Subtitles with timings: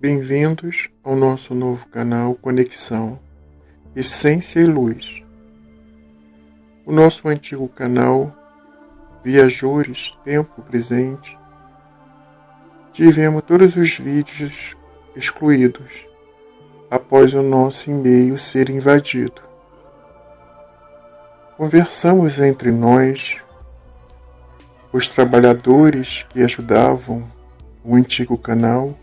[0.00, 3.18] Bem-vindos ao nosso novo canal Conexão
[3.96, 5.24] Essência e Luz.
[6.86, 8.32] O nosso antigo canal
[9.24, 11.36] Viajores Tempo Presente
[12.92, 14.76] tivemos todos os vídeos
[15.16, 16.06] excluídos
[16.88, 19.42] após o nosso e-mail ser invadido.
[21.56, 23.42] Conversamos entre nós,
[24.92, 27.28] os trabalhadores que ajudavam
[27.82, 28.96] o antigo canal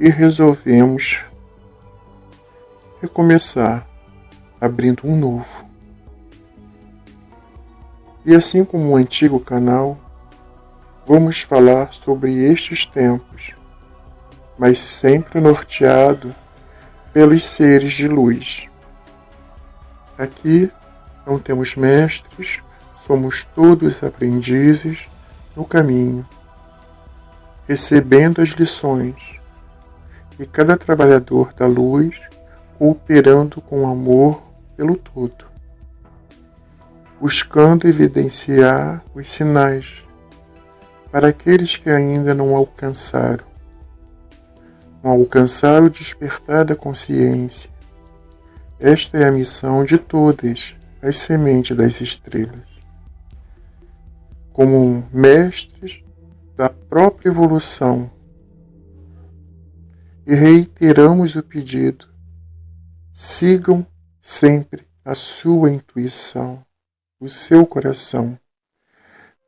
[0.00, 1.22] e resolvemos
[3.02, 3.86] recomeçar
[4.58, 5.66] abrindo um novo.
[8.24, 9.98] E assim como o antigo canal,
[11.06, 13.54] vamos falar sobre estes tempos,
[14.58, 16.34] mas sempre norteado
[17.12, 18.68] pelos seres de luz.
[20.16, 20.72] Aqui
[21.26, 22.62] não temos mestres,
[23.06, 25.10] somos todos aprendizes
[25.54, 26.26] no caminho,
[27.68, 29.39] recebendo as lições
[30.40, 32.18] e cada trabalhador da luz
[32.78, 34.42] cooperando com amor
[34.74, 35.44] pelo todo,
[37.20, 40.02] buscando evidenciar os sinais
[41.12, 43.44] para aqueles que ainda não alcançaram,
[45.02, 47.68] não alcançaram o despertar da consciência.
[48.78, 52.80] Esta é a missão de todas as sementes das estrelas.
[54.54, 56.02] Como mestres
[56.56, 58.10] da própria evolução
[60.30, 62.06] e reiteramos o pedido.
[63.12, 63.84] Sigam
[64.22, 66.64] sempre a sua intuição,
[67.18, 68.38] o seu coração,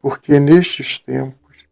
[0.00, 1.68] porque nestes tempos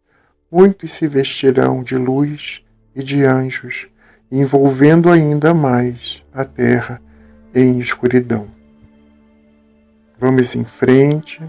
[0.48, 3.88] muitos se vestirão de luz e de anjos,
[4.30, 7.02] envolvendo ainda mais a terra
[7.52, 8.48] em escuridão.
[10.20, 11.42] Vamos em frente,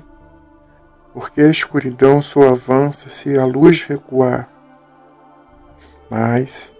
[1.14, 4.52] porque a escuridão só avança se a luz recuar.
[6.10, 6.74] Mas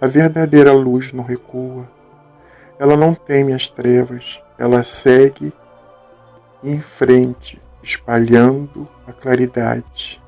[0.00, 1.88] a verdadeira luz não recua.
[2.78, 5.52] Ela não teme as trevas, ela segue
[6.62, 10.22] em frente, espalhando a claridade,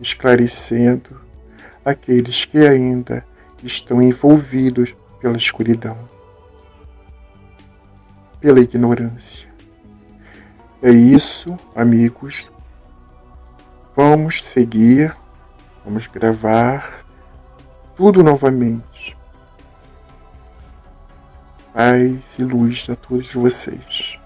[0.00, 1.20] esclarecendo
[1.84, 3.24] aqueles que ainda
[3.62, 5.98] estão envolvidos pela escuridão,
[8.40, 9.48] pela ignorância.
[10.82, 12.46] É isso, amigos.
[13.94, 15.14] Vamos seguir,
[15.84, 17.04] vamos gravar
[18.00, 19.14] tudo novamente.
[21.74, 24.18] Paz e luz a todos vocês.